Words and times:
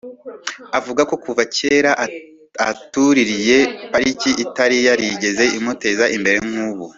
Avuga 0.77 1.01
ko 1.09 1.15
kuva 1.23 1.43
kera 1.57 1.91
atuririye 2.69 3.57
pariki 3.91 4.29
itari 4.43 4.77
yarigeze 4.87 5.43
imuteza 5.57 6.05
imbere 6.15 6.37
nk’ubu 6.49 6.85